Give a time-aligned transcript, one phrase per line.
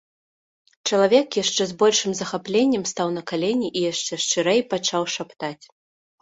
[0.87, 5.61] Чалавек яшчэ з большым захапленнем стаў на калені і яшчэ шчырэй пачаў шаптаць.